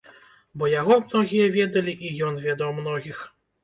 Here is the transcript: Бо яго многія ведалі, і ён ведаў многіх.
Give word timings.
Бо 0.61 0.69
яго 0.81 0.97
многія 1.05 1.53
ведалі, 1.59 1.97
і 2.09 2.15
ён 2.33 2.45
ведаў 2.51 2.77
многіх. 2.83 3.27